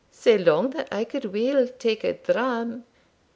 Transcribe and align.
'Sae 0.09 0.35
lang, 0.39 0.71
that 0.71 0.87
I 0.91 1.03
could 1.03 1.25
weel 1.25 1.67
tak 1.67 2.03
a 2.03 2.13
dram.' 2.13 2.85